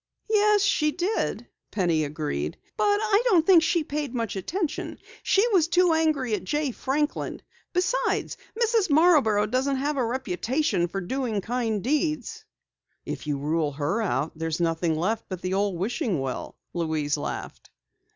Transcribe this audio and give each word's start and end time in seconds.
"Yes, 0.31 0.63
she 0.63 0.91
did," 0.91 1.45
Penny 1.69 2.03
agreed, 2.03 2.57
"but 2.75 2.99
I 3.03 3.21
don't 3.25 3.45
think 3.45 3.61
she 3.61 3.83
paid 3.83 4.15
much 4.15 4.35
attention. 4.35 4.97
She 5.21 5.47
was 5.49 5.67
too 5.67 5.93
angry 5.93 6.33
at 6.33 6.43
Jay 6.43 6.71
Franklin. 6.71 7.39
Besides, 7.71 8.35
Mrs. 8.59 8.89
Marborough 8.89 9.45
doesn't 9.45 9.75
have 9.75 9.97
a 9.97 10.03
reputation 10.03 10.87
for 10.87 11.01
doing 11.01 11.39
kind 11.39 11.83
deeds." 11.83 12.45
"If 13.05 13.27
you 13.27 13.37
rule 13.37 13.73
her 13.73 14.01
out, 14.01 14.31
there's 14.35 14.59
nothing 14.59 14.95
left 14.95 15.25
but 15.29 15.43
the 15.43 15.53
old 15.53 15.77
wishing 15.77 16.19
well," 16.19 16.57
Louise 16.73 17.15
laughed. 17.15 17.69